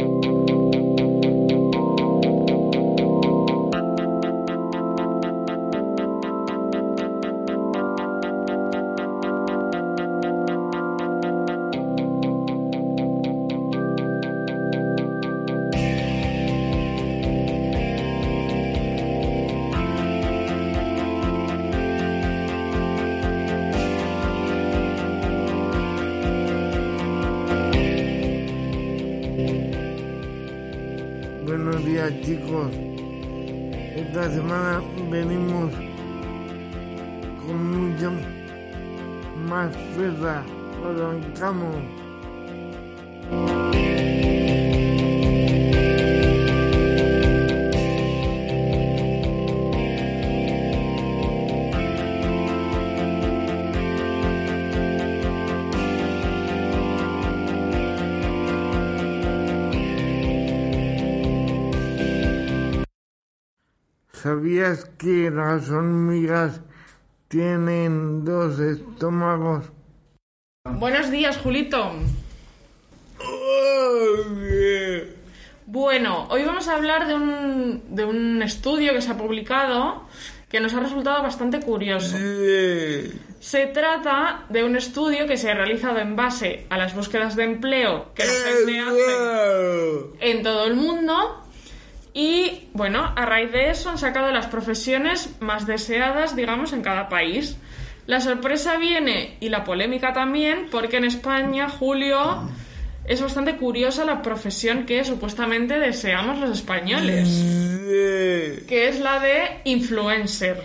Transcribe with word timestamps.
Buenos 0.00 0.29
días 31.90 32.12
chicos. 32.22 32.70
Esta 33.96 34.30
semana 34.30 34.80
venimos 35.10 35.72
con 37.44 37.90
mucho 37.90 38.12
más 39.48 39.76
fuerza. 39.94 40.44
Arrancamos. 40.84 41.99
¿Sabías 64.22 64.84
que 64.98 65.30
las 65.30 65.70
hormigas 65.70 66.60
tienen 67.28 68.22
dos 68.22 68.58
estómagos? 68.60 69.64
Buenos 70.64 71.10
días, 71.10 71.38
Julito. 71.38 71.92
Bueno, 75.64 76.26
hoy 76.28 76.44
vamos 76.44 76.68
a 76.68 76.74
hablar 76.74 77.06
de 77.06 77.14
un, 77.14 77.82
de 77.96 78.04
un 78.04 78.42
estudio 78.42 78.92
que 78.92 79.00
se 79.00 79.10
ha 79.10 79.16
publicado 79.16 80.04
que 80.50 80.60
nos 80.60 80.74
ha 80.74 80.80
resultado 80.80 81.22
bastante 81.22 81.60
curioso. 81.60 82.18
Se 83.38 83.66
trata 83.68 84.44
de 84.50 84.64
un 84.64 84.76
estudio 84.76 85.26
que 85.26 85.38
se 85.38 85.50
ha 85.50 85.54
realizado 85.54 85.98
en 85.98 86.16
base 86.16 86.66
a 86.68 86.76
las 86.76 86.94
búsquedas 86.94 87.36
de 87.36 87.44
empleo 87.44 88.12
que 88.14 88.24
la 88.24 88.32
gente 88.32 88.80
hace 88.80 90.30
en 90.30 90.42
todo 90.42 90.66
el 90.66 90.74
mundo 90.74 91.39
y 92.12 92.68
bueno, 92.72 93.12
a 93.16 93.24
raíz 93.26 93.52
de 93.52 93.70
eso 93.70 93.90
han 93.90 93.98
sacado 93.98 94.30
las 94.32 94.46
profesiones 94.46 95.36
más 95.40 95.66
deseadas, 95.66 96.34
digamos, 96.34 96.72
en 96.72 96.82
cada 96.82 97.08
país. 97.08 97.56
La 98.06 98.20
sorpresa 98.20 98.76
viene 98.76 99.36
y 99.40 99.48
la 99.48 99.62
polémica 99.62 100.12
también, 100.12 100.66
porque 100.70 100.96
en 100.96 101.04
España, 101.04 101.68
Julio, 101.68 102.48
es 103.04 103.22
bastante 103.22 103.56
curiosa 103.56 104.04
la 104.04 104.22
profesión 104.22 104.86
que 104.86 105.04
supuestamente 105.04 105.78
deseamos 105.78 106.38
los 106.40 106.50
españoles, 106.50 107.28
que 108.66 108.88
es 108.88 108.98
la 109.00 109.20
de 109.20 109.60
influencer. 109.64 110.62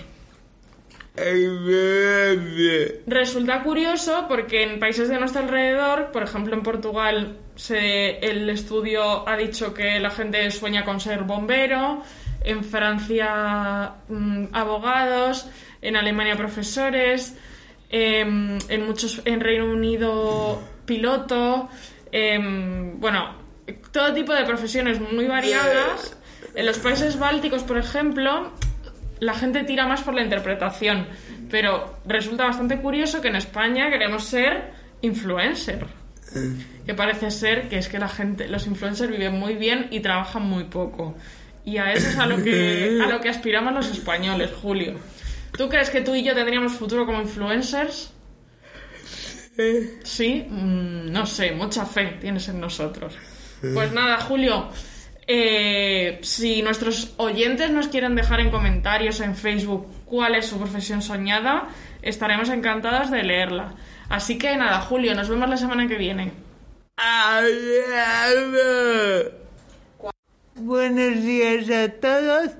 Resulta 3.07 3.63
curioso 3.63 4.25
porque 4.27 4.63
en 4.63 4.79
países 4.79 5.07
de 5.07 5.17
nuestro 5.17 5.43
alrededor, 5.43 6.11
por 6.11 6.23
ejemplo 6.23 6.55
en 6.55 6.63
Portugal, 6.63 7.37
el 7.69 8.49
estudio 8.49 9.27
ha 9.27 9.37
dicho 9.37 9.73
que 9.73 9.99
la 9.99 10.09
gente 10.09 10.49
sueña 10.51 10.83
con 10.83 10.99
ser 10.99 11.23
bombero, 11.23 12.03
en 12.43 12.63
Francia 12.63 13.93
mm, 14.07 14.45
abogados, 14.53 15.47
en 15.81 15.95
Alemania 15.95 16.35
profesores, 16.35 17.35
em, 17.89 18.57
en 18.69 18.85
muchos 18.85 19.21
en 19.25 19.39
Reino 19.39 19.65
Unido 19.65 20.61
piloto, 20.85 21.69
em, 22.11 22.99
bueno, 22.99 23.35
todo 23.91 24.13
tipo 24.13 24.33
de 24.33 24.43
profesiones 24.45 24.99
muy 24.99 25.27
variadas. 25.27 26.17
En 26.53 26.65
los 26.65 26.77
países 26.79 27.17
bálticos, 27.17 27.63
por 27.63 27.77
ejemplo, 27.77 28.51
la 29.19 29.33
gente 29.33 29.63
tira 29.63 29.87
más 29.87 30.01
por 30.03 30.13
la 30.13 30.21
interpretación, 30.21 31.07
pero 31.49 31.97
resulta 32.05 32.45
bastante 32.45 32.79
curioso 32.79 33.21
que 33.21 33.29
en 33.29 33.37
España 33.37 33.89
queremos 33.89 34.23
ser 34.23 34.71
influencer. 35.01 35.85
Que 36.85 36.93
parece 36.93 37.31
ser 37.31 37.67
que 37.67 37.77
es 37.77 37.89
que 37.89 37.99
la 37.99 38.09
gente, 38.09 38.47
los 38.47 38.67
influencers 38.67 39.09
viven 39.09 39.39
muy 39.39 39.55
bien 39.55 39.87
y 39.91 40.01
trabajan 40.01 40.43
muy 40.43 40.65
poco. 40.65 41.15
Y 41.63 41.77
a 41.77 41.93
eso 41.93 42.09
es 42.09 42.17
a 42.17 42.27
lo 42.27 42.43
que, 42.43 42.99
a 43.03 43.07
lo 43.07 43.19
que 43.19 43.29
aspiramos 43.29 43.73
los 43.73 43.89
españoles, 43.89 44.51
Julio. 44.61 44.95
¿Tú 45.57 45.67
crees 45.69 45.89
que 45.89 46.01
tú 46.01 46.13
y 46.13 46.23
yo 46.23 46.35
tendríamos 46.35 46.73
futuro 46.73 47.05
como 47.05 47.21
influencers? 47.21 48.11
Sí, 50.03 50.45
Mm, 50.49 51.11
no 51.11 51.25
sé, 51.25 51.51
mucha 51.51 51.85
fe 51.85 52.17
tienes 52.19 52.49
en 52.49 52.59
nosotros. 52.59 53.15
Pues 53.73 53.93
nada, 53.93 54.17
Julio, 54.17 54.69
eh, 55.27 56.19
si 56.21 56.61
nuestros 56.61 57.13
oyentes 57.17 57.71
nos 57.71 57.87
quieren 57.87 58.15
dejar 58.15 58.41
en 58.41 58.51
comentarios 58.51 59.21
en 59.21 59.35
Facebook 59.35 59.87
cuál 60.05 60.35
es 60.35 60.45
su 60.45 60.59
profesión 60.59 61.01
soñada, 61.01 61.69
estaremos 62.01 62.49
encantados 62.49 63.09
de 63.09 63.23
leerla. 63.23 63.73
Así 64.09 64.37
que 64.37 64.55
nada, 64.55 64.81
Julio, 64.81 65.15
nos 65.15 65.29
vemos 65.29 65.49
la 65.49 65.57
semana 65.57 65.87
que 65.87 65.97
viene. 65.97 66.31
Buenos 70.55 71.21
días 71.23 71.69
a 71.69 71.89
todos. 71.89 72.51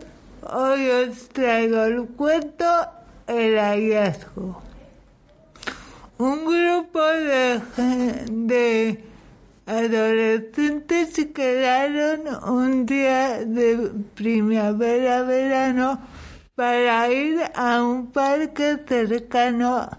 Hoy 0.41 0.90
os 0.90 1.29
traigo 1.29 1.84
el 1.85 2.06
cuento 2.18 2.66
El 3.28 3.57
hallazgo. 3.57 4.62
Un 6.18 6.46
grupo 6.46 7.01
de, 7.01 7.62
de 8.29 9.03
adolescentes 9.66 11.28
quedaron 11.34 12.28
un 12.47 12.85
día 12.85 13.46
de 13.46 13.90
primavera-verano 14.16 16.00
para 16.56 17.09
ir 17.09 17.40
a 17.56 17.81
un 17.84 18.12
parque 18.12 18.78
cercano 18.88 19.90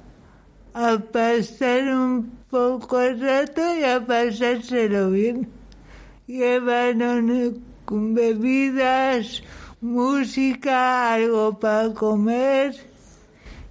a 0.79 0.99
pasar 0.99 1.89
un 1.89 2.33
poco 2.51 3.01
el 3.01 3.19
rato 3.19 3.63
y 3.81 3.83
a 3.83 4.07
pasárselo 4.07 5.11
bien. 5.11 5.49
Llevaron 6.27 7.63
bebidas, 7.89 9.43
música, 9.81 11.15
algo 11.15 11.59
para 11.59 11.95
comer 11.95 12.75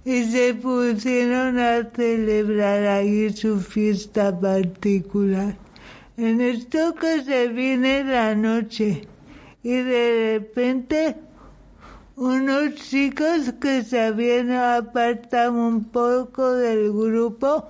y 0.04 0.24
se 0.24 0.54
pusieron 0.54 1.60
a 1.60 1.88
celebrar 1.94 2.84
allí 2.84 3.30
su 3.30 3.60
fiesta 3.60 4.36
particular. 4.36 5.56
En 6.16 6.40
esto 6.40 6.92
que 6.96 7.22
se 7.22 7.46
viene 7.46 8.02
la 8.02 8.34
noche 8.34 9.06
y 9.62 9.70
de 9.70 10.40
repente 10.40 11.14
unos 12.16 12.74
chicos 12.76 13.52
que 13.60 13.82
se 13.84 14.00
habían 14.00 14.50
apartado 14.50 15.52
un 15.52 15.84
poco 15.84 16.52
del 16.52 16.90
grupo 16.90 17.68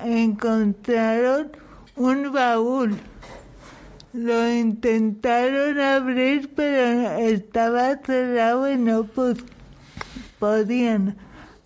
encontraron 0.00 1.52
un 1.96 2.32
baúl. 2.32 2.96
Lo 4.14 4.50
intentaron 4.50 5.78
abrir 5.78 6.50
pero 6.54 7.18
estaba 7.18 7.96
cerrado 7.98 8.72
y 8.72 8.78
no 8.78 9.04
podían. 10.38 11.16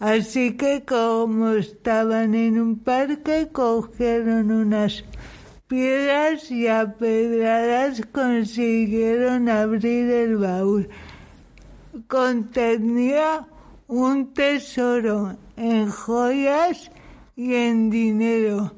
Así 0.00 0.56
que 0.56 0.84
como 0.84 1.50
estaban 1.52 2.34
en 2.34 2.60
un 2.60 2.78
parque, 2.80 3.48
cogieron 3.52 4.50
unas 4.50 5.04
piedras 5.68 6.50
y 6.50 6.66
a 6.66 6.94
consiguieron 8.12 9.48
abrir 9.48 10.10
el 10.10 10.36
baúl 10.36 10.88
contenía 12.06 13.46
un 13.88 14.34
tesoro 14.34 15.36
en 15.56 15.90
joyas 15.90 16.90
y 17.36 17.54
en 17.54 17.90
dinero. 17.90 18.72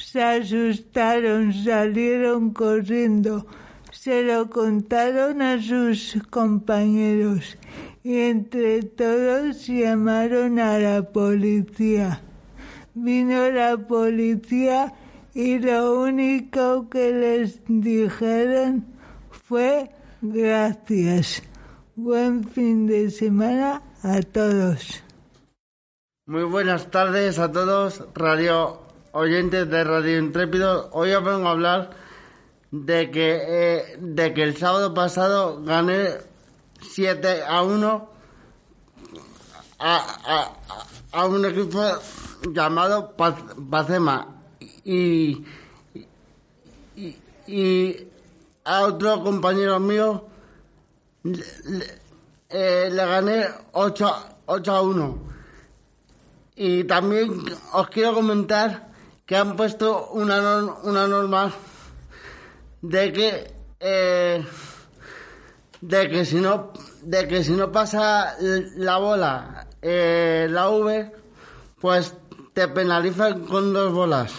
Se 0.00 0.22
asustaron, 0.22 1.52
salieron 1.52 2.50
corriendo, 2.50 3.46
se 3.90 4.22
lo 4.22 4.48
contaron 4.50 5.42
a 5.42 5.60
sus 5.60 6.18
compañeros 6.30 7.58
y 8.02 8.20
entre 8.20 8.82
todos 8.82 9.66
llamaron 9.66 10.58
a 10.58 10.78
la 10.78 11.02
policía. 11.02 12.22
Vino 12.94 13.50
la 13.50 13.76
policía 13.76 14.94
y 15.34 15.58
lo 15.58 16.00
único 16.02 16.88
que 16.88 17.12
les 17.12 17.60
dijeron 17.66 18.86
fue 19.30 19.90
gracias. 20.22 21.42
Buen 21.98 22.44
fin 22.44 22.86
de 22.86 23.10
semana 23.10 23.80
a 24.02 24.20
todos. 24.20 25.02
Muy 26.26 26.44
buenas 26.44 26.90
tardes 26.90 27.38
a 27.38 27.50
todos, 27.50 28.04
radio 28.14 28.82
oyentes 29.12 29.70
de 29.70 29.82
Radio 29.82 30.18
Intrépido. 30.18 30.90
Hoy 30.92 31.12
os 31.12 31.24
vengo 31.24 31.48
a 31.48 31.52
hablar 31.52 31.96
de 32.70 33.10
que, 33.10 33.40
eh, 33.40 33.96
de 33.98 34.34
que 34.34 34.42
el 34.42 34.58
sábado 34.58 34.92
pasado 34.92 35.62
gané 35.62 36.18
7 36.82 37.44
a 37.48 37.62
1 37.62 38.10
a, 39.78 40.52
a, 41.12 41.18
a 41.18 41.26
un 41.26 41.46
equipo 41.46 41.80
llamado 42.52 43.16
Pacema 43.16 44.36
y, 44.84 45.46
y, 46.94 47.16
y, 47.46 48.08
a 48.64 48.82
otro 48.82 49.24
compañero 49.24 49.80
mío 49.80 50.35
eh, 52.48 52.88
le 52.90 53.06
gané 53.06 53.46
8, 53.72 54.14
8 54.46 54.72
a 54.72 54.82
1. 54.82 55.18
Y 56.56 56.84
también 56.84 57.44
os 57.72 57.88
quiero 57.88 58.14
comentar 58.14 58.88
que 59.26 59.36
han 59.36 59.56
puesto 59.56 60.10
una, 60.12 60.64
una 60.82 61.06
norma 61.06 61.52
de 62.80 63.12
que 63.12 63.54
eh, 63.80 64.44
de 65.80 66.08
que 66.08 66.24
si 66.24 66.36
no 66.36 66.72
de 67.02 67.28
que 67.28 67.44
si 67.44 67.52
no 67.52 67.70
pasa 67.72 68.36
la 68.40 68.98
bola 68.98 69.66
eh, 69.82 70.46
la 70.48 70.68
V 70.70 71.12
pues 71.80 72.14
te 72.54 72.68
penalizan 72.68 73.44
con 73.44 73.72
dos 73.72 73.92
bolas 73.92 74.32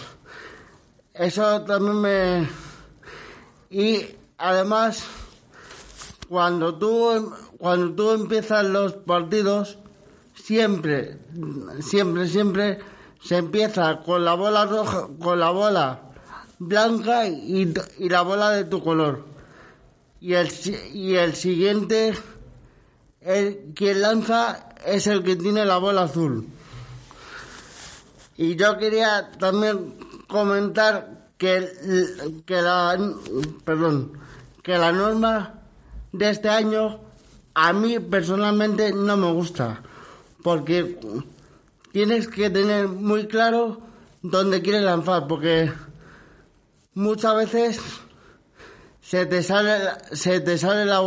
eso 1.14 1.62
también 1.62 2.00
me 2.00 2.48
y 3.70 4.16
además 4.38 5.04
cuando 6.28 6.74
tú 6.76 7.32
cuando 7.58 7.94
tú 7.94 8.10
empiezas 8.12 8.64
los 8.64 8.92
partidos 8.92 9.78
siempre 10.34 11.18
siempre 11.80 12.28
siempre 12.28 12.78
se 13.22 13.36
empieza 13.36 14.00
con 14.02 14.24
la 14.24 14.34
bola 14.34 14.66
roja 14.66 15.08
con 15.18 15.40
la 15.40 15.50
bola 15.50 16.08
blanca 16.58 17.26
y, 17.26 17.72
y 17.98 18.08
la 18.08 18.22
bola 18.22 18.50
de 18.50 18.64
tu 18.64 18.82
color. 18.82 19.24
Y 20.20 20.34
el, 20.34 20.48
y 20.92 21.14
el 21.14 21.34
siguiente, 21.34 22.14
el, 23.20 23.72
quien 23.74 24.02
lanza 24.02 24.68
es 24.84 25.06
el 25.06 25.22
que 25.22 25.36
tiene 25.36 25.64
la 25.64 25.78
bola 25.78 26.02
azul. 26.02 26.46
Y 28.36 28.56
yo 28.56 28.78
quería 28.78 29.30
también 29.38 29.94
comentar 30.26 31.28
que, 31.36 32.42
que 32.44 32.62
la 32.62 32.98
perdón 33.64 34.12
que 34.62 34.76
la 34.76 34.92
norma 34.92 35.57
de 36.12 36.30
este 36.30 36.48
año 36.48 37.00
a 37.54 37.72
mí 37.72 37.98
personalmente 37.98 38.92
no 38.92 39.16
me 39.16 39.32
gusta 39.32 39.82
porque 40.42 40.98
tienes 41.92 42.28
que 42.28 42.50
tener 42.50 42.88
muy 42.88 43.26
claro 43.26 43.80
dónde 44.22 44.62
quieres 44.62 44.82
lanzar 44.82 45.26
porque 45.26 45.72
muchas 46.94 47.36
veces 47.36 47.80
se 49.00 49.26
te 49.26 49.42
sale 49.42 49.78
se 50.12 50.40
te 50.40 50.58
sale 50.58 50.84
la 50.84 51.00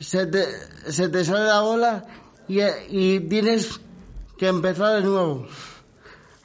se 0.00 0.26
te, 0.26 0.44
se 0.90 1.08
te 1.08 1.24
sale 1.24 1.44
la 1.44 1.60
bola 1.60 2.04
y, 2.46 2.60
y 2.88 3.20
tienes 3.20 3.80
que 4.38 4.46
empezar 4.46 4.96
de 4.96 5.02
nuevo. 5.02 5.46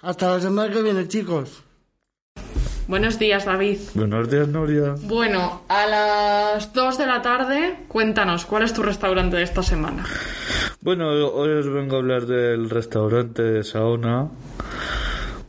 Hasta 0.02 0.36
la 0.36 0.42
semana 0.42 0.74
que 0.74 0.82
viene, 0.82 1.08
chicos. 1.08 1.63
Buenos 2.88 3.18
días, 3.18 3.46
David. 3.46 3.78
Buenos 3.94 4.30
días, 4.30 4.48
Noria. 4.48 4.96
Bueno, 5.04 5.62
a 5.70 5.86
las 5.88 6.74
2 6.74 6.98
de 6.98 7.06
la 7.08 7.22
tarde, 7.22 7.76
cuéntanos, 7.88 8.46
¿cuál 8.46 8.64
es 8.64 8.74
tu 8.74 8.84
restaurante 8.84 9.38
de 9.38 9.44
esta 9.44 9.64
semana? 9.64 10.04
Bueno, 10.82 11.08
hoy 11.10 11.50
os 11.52 11.70
vengo 11.72 11.96
a 11.96 12.00
hablar 12.00 12.26
del 12.26 12.70
restaurante 12.70 13.64
Sauna 13.64 14.28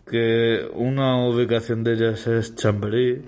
que 0.08 0.68
una 0.74 1.26
ubicación 1.26 1.82
de 1.82 1.94
ellas 1.94 2.24
es 2.28 2.54
Chamberí, 2.54 3.22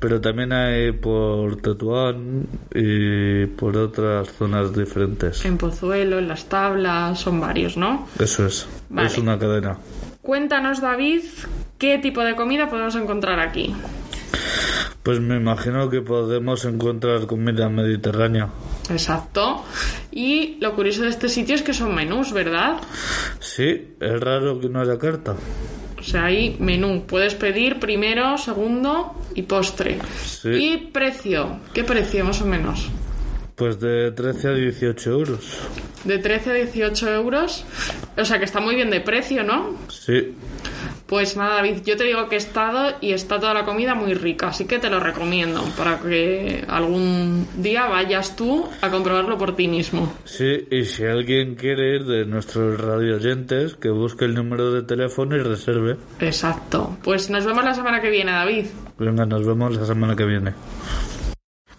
pero 0.00 0.20
también 0.20 0.52
hay 0.52 0.90
por 0.90 1.56
Tetuán 1.62 2.48
y 2.74 3.46
por 3.46 3.76
otras 3.76 4.32
zonas 4.32 4.74
diferentes. 4.74 5.44
En 5.44 5.58
Pozuelo, 5.58 6.18
en 6.18 6.26
Las 6.26 6.46
Tablas, 6.48 7.20
son 7.20 7.40
varios, 7.40 7.76
¿no? 7.76 8.08
Eso 8.18 8.46
es, 8.46 8.66
Vale. 8.88 9.06
es 9.06 9.16
una 9.18 9.38
cadena. 9.38 9.76
Cuéntanos, 10.24 10.80
David, 10.80 11.20
¿qué 11.76 11.98
tipo 11.98 12.22
de 12.24 12.34
comida 12.34 12.70
podemos 12.70 12.96
encontrar 12.96 13.38
aquí? 13.40 13.76
Pues 15.02 15.20
me 15.20 15.36
imagino 15.36 15.90
que 15.90 16.00
podemos 16.00 16.64
encontrar 16.64 17.26
comida 17.26 17.68
mediterránea. 17.68 18.48
Exacto. 18.88 19.66
Y 20.10 20.56
lo 20.62 20.74
curioso 20.74 21.02
de 21.02 21.10
este 21.10 21.28
sitio 21.28 21.54
es 21.54 21.62
que 21.62 21.74
son 21.74 21.94
menús, 21.94 22.32
¿verdad? 22.32 22.78
Sí, 23.38 23.96
es 24.00 24.20
raro 24.20 24.58
que 24.58 24.70
no 24.70 24.80
haya 24.80 24.96
carta. 24.96 25.36
O 25.98 26.02
sea, 26.02 26.24
hay 26.24 26.56
menú. 26.58 27.04
Puedes 27.06 27.34
pedir 27.34 27.78
primero, 27.78 28.38
segundo 28.38 29.20
y 29.34 29.42
postre. 29.42 29.98
Sí. 30.24 30.48
¿Y 30.48 30.76
precio? 30.90 31.58
¿Qué 31.74 31.84
precio 31.84 32.24
más 32.24 32.40
o 32.40 32.46
menos? 32.46 32.88
Pues 33.56 33.78
de 33.78 34.10
13 34.10 34.48
a 34.48 34.52
18 34.52 35.10
euros. 35.10 35.58
De 36.04 36.18
13 36.18 36.50
a 36.50 36.54
18 36.54 37.14
euros. 37.14 37.64
O 38.16 38.24
sea 38.24 38.38
que 38.38 38.44
está 38.44 38.60
muy 38.60 38.74
bien 38.74 38.90
de 38.90 39.00
precio, 39.00 39.44
¿no? 39.44 39.76
Sí. 39.88 40.34
Pues 41.06 41.36
nada, 41.36 41.56
David, 41.56 41.82
yo 41.84 41.96
te 41.96 42.04
digo 42.04 42.28
que 42.28 42.36
he 42.36 42.38
estado 42.38 42.94
y 43.02 43.12
está 43.12 43.38
toda 43.38 43.52
la 43.52 43.66
comida 43.66 43.94
muy 43.94 44.14
rica, 44.14 44.48
así 44.48 44.64
que 44.64 44.78
te 44.78 44.88
lo 44.88 45.00
recomiendo 45.00 45.62
para 45.76 46.00
que 46.00 46.64
algún 46.66 47.46
día 47.58 47.86
vayas 47.86 48.34
tú 48.36 48.66
a 48.80 48.90
comprobarlo 48.90 49.36
por 49.36 49.54
ti 49.54 49.68
mismo. 49.68 50.12
Sí, 50.24 50.66
y 50.70 50.84
si 50.84 51.04
alguien 51.04 51.56
quiere 51.56 51.96
ir 51.96 52.04
de 52.06 52.24
nuestros 52.24 52.80
radio 52.80 53.16
oyentes, 53.16 53.74
que 53.74 53.90
busque 53.90 54.24
el 54.24 54.34
número 54.34 54.72
de 54.72 54.82
teléfono 54.82 55.36
y 55.36 55.40
reserve. 55.40 55.96
Exacto. 56.20 56.96
Pues 57.04 57.28
nos 57.28 57.44
vemos 57.44 57.62
la 57.64 57.74
semana 57.74 58.00
que 58.00 58.08
viene, 58.08 58.32
David. 58.32 58.66
Venga, 58.98 59.26
nos 59.26 59.46
vemos 59.46 59.76
la 59.76 59.84
semana 59.84 60.16
que 60.16 60.24
viene. 60.24 60.54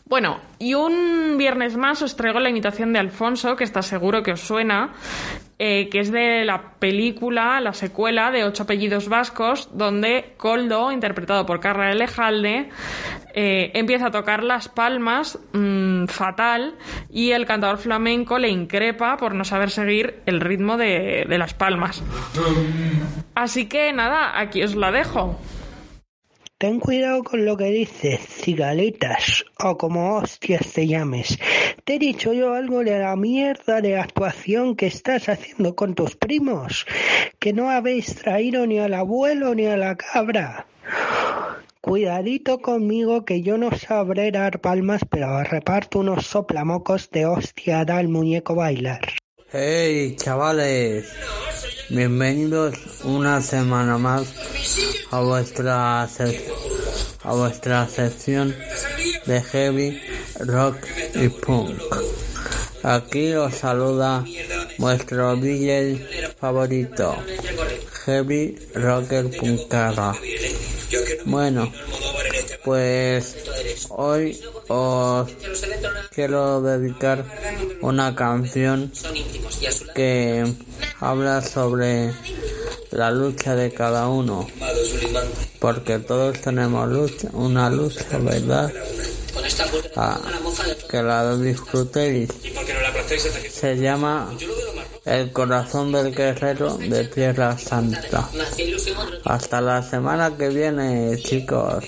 Bueno, 0.07 0.39
y 0.59 0.75
un 0.75 1.35
viernes 1.35 1.77
más 1.77 2.03
os 2.03 2.15
traigo 2.15 2.39
la 2.39 2.51
imitación 2.51 2.93
de 2.93 2.99
Alfonso, 2.99 3.55
que 3.55 3.63
está 3.63 3.81
seguro 3.81 4.21
que 4.21 4.33
os 4.33 4.39
suena, 4.39 4.93
eh, 5.57 5.89
que 5.89 5.99
es 5.99 6.11
de 6.11 6.45
la 6.45 6.73
película, 6.77 7.59
la 7.59 7.73
secuela 7.73 8.29
de 8.29 8.43
Ocho 8.43 8.63
apellidos 8.63 9.09
vascos, 9.09 9.67
donde 9.73 10.35
Coldo, 10.37 10.91
interpretado 10.91 11.47
por 11.47 11.59
Carla 11.59 11.91
Elejalde, 11.91 12.69
eh, 13.33 13.71
empieza 13.73 14.07
a 14.07 14.11
tocar 14.11 14.43
las 14.43 14.69
palmas 14.69 15.39
mmm, 15.53 16.05
fatal 16.05 16.75
y 17.09 17.31
el 17.31 17.47
cantador 17.47 17.79
flamenco 17.79 18.37
le 18.37 18.49
increpa 18.49 19.17
por 19.17 19.33
no 19.33 19.43
saber 19.43 19.71
seguir 19.71 20.21
el 20.27 20.39
ritmo 20.39 20.77
de, 20.77 21.25
de 21.27 21.37
las 21.39 21.55
palmas. 21.55 22.03
Así 23.33 23.65
que 23.65 23.91
nada, 23.91 24.39
aquí 24.39 24.61
os 24.61 24.75
la 24.75 24.91
dejo. 24.91 25.39
Ten 26.57 26.79
cuidado 26.79 27.21
con 27.23 27.43
lo 27.43 27.57
que 27.57 27.65
dices, 27.65 28.21
cigaletas, 28.21 29.43
o 29.59 29.77
como 29.77 30.15
hostias 30.15 30.71
te 30.71 30.87
llames. 30.87 31.37
Te 31.83 31.95
he 31.95 31.99
dicho 31.99 32.31
yo 32.31 32.53
algo 32.53 32.81
de 32.81 32.97
la 32.97 33.13
mierda 33.17 33.81
de 33.81 33.97
actuación 33.97 34.77
que 34.77 34.87
estás 34.87 35.27
haciendo 35.27 35.75
con 35.75 35.95
tus 35.95 36.15
primos, 36.15 36.85
que 37.39 37.51
no 37.51 37.69
habéis 37.69 38.15
traído 38.15 38.65
ni 38.67 38.79
al 38.79 38.93
abuelo 38.93 39.53
ni 39.53 39.65
a 39.65 39.75
la 39.75 39.97
cabra. 39.97 40.65
Cuidadito 41.81 42.59
conmigo 42.59 43.25
que 43.25 43.41
yo 43.41 43.57
no 43.57 43.71
sabré 43.77 44.31
dar 44.31 44.61
palmas, 44.61 45.01
pero 45.09 45.43
reparto 45.43 45.99
unos 45.99 46.25
soplamocos 46.25 47.11
de 47.11 47.25
hostia 47.25 47.81
al 47.81 48.07
muñeco 48.07 48.55
bailar. 48.55 49.01
Hey, 49.51 50.15
chavales. 50.15 51.13
Bienvenidos 51.89 52.75
una 53.03 53.41
semana 53.41 53.99
más 53.99 54.33
a 55.11 55.19
vuestra 55.19 56.01
a 56.01 57.33
vuestra 57.33 57.87
sección 57.87 58.55
de 59.27 59.41
heavy 59.41 60.01
rock 60.39 60.77
y 61.13 61.27
punk. 61.29 61.79
Aquí 62.81 63.33
os 63.33 63.53
saluda 63.53 64.25
vuestro 64.79 65.35
DJ 65.35 66.33
favorito, 66.39 67.15
Heavy 68.05 68.57
Rocker 68.73 69.29
Punkara. 69.37 70.13
Bueno, 71.25 71.71
pues 72.63 73.37
hoy 73.89 74.39
os 74.69 75.31
quiero 76.13 76.61
dedicar 76.63 77.25
una 77.81 78.15
canción 78.15 78.91
que 79.93 80.51
habla 80.99 81.41
sobre 81.41 82.13
la 82.91 83.11
lucha 83.11 83.55
de 83.55 83.73
cada 83.73 84.07
uno, 84.07 84.47
porque 85.59 85.99
todos 85.99 86.39
tenemos 86.41 86.87
lucha, 86.89 87.29
una 87.33 87.69
lucha, 87.69 88.17
¿verdad? 88.19 88.71
Ah, 89.95 90.19
que 90.89 91.01
la 91.01 91.35
disfrutéis. 91.35 92.29
Se 93.51 93.77
llama 93.77 94.33
El 95.03 95.31
corazón 95.31 95.91
del 95.91 96.13
guerrero 96.13 96.77
de 96.77 97.05
Tierra 97.05 97.57
Santa. 97.57 98.29
Hasta 99.25 99.61
la 99.61 99.83
semana 99.83 100.35
que 100.37 100.49
viene, 100.49 101.17
chicos. 101.21 101.83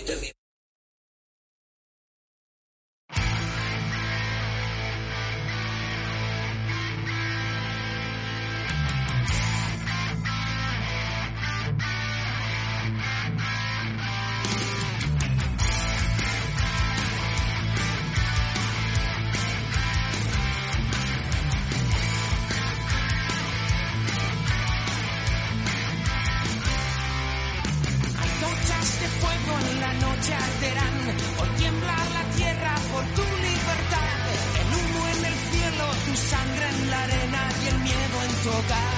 about 38.60 38.97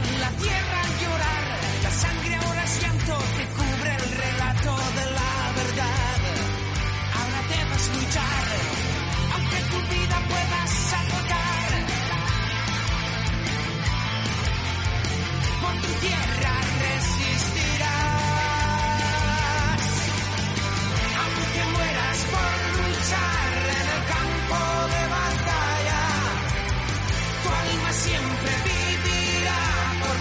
la 0.00 0.30
tierra 0.42 0.80
llorar. 1.02 1.44
La 1.82 1.90
sangre 1.90 2.34
ahora 2.36 2.64
es 2.64 2.82
llanto 2.82 3.18
que 3.36 3.44
cubre 3.58 3.90
el 3.94 4.10
relato 4.24 4.72
de 4.98 5.04
la 5.18 5.34
verdad. 5.60 6.20
Ahora 7.18 7.40
debes 7.52 7.84
luchar, 7.96 8.46
aunque 9.34 9.58
tu 9.70 9.78
vida 9.94 10.16
puedas 10.32 10.72
agotar. 11.02 11.70
Por 15.62 15.74
tu 15.82 15.92
tierra 16.06 16.54
resistirás, 16.86 17.90
aunque 21.22 21.62
mueras 21.74 22.18
por 22.34 22.54
luchar 22.80 23.50
en 23.78 23.86
el 23.96 24.02
campo 24.14 24.60
de 24.94 25.02
batalla. 25.16 26.02
Tu 27.42 27.48
alma 27.48 27.90
siempre 27.92 28.52
vive 28.64 28.91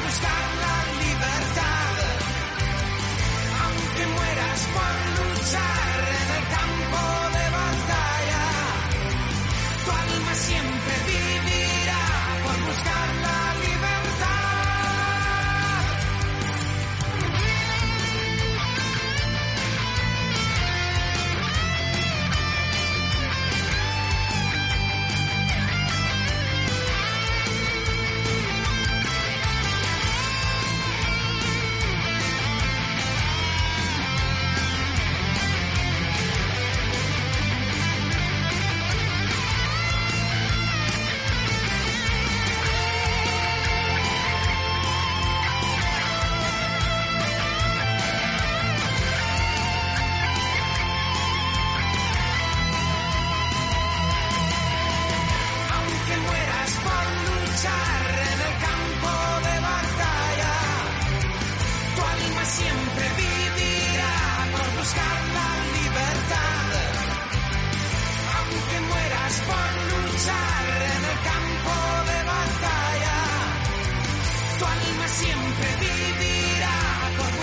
buscar 0.03 0.43
la 0.63 0.77
libertad, 1.03 1.93
aunque 3.63 4.07
mueras 4.07 4.59
por 4.73 4.93
luchar. 5.17 5.90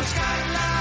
skyline. 0.09 0.78